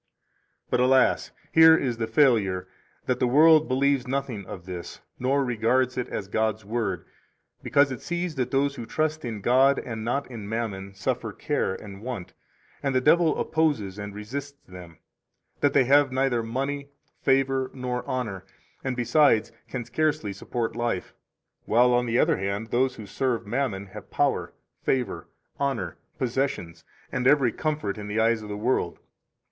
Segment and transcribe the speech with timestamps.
[0.71, 1.31] 42 But, alas!
[1.51, 2.67] here is the failure,
[3.05, 7.05] that the world believes nothing of this, nor regards it as God's Word
[7.61, 11.75] because it sees that those who trust in God and not in Mammon suffer care
[11.75, 12.33] and want,
[12.81, 14.97] and the devil opposes and resists them,
[15.59, 16.89] that they have neither money,
[17.21, 18.43] favor, nor honor,
[18.83, 21.13] and, besides, can scarcely support life;
[21.65, 25.27] while, on the other hand, those who serve Mammon have power, favor,
[25.59, 28.97] honor, possessions, and every comfort in the eyes of the world.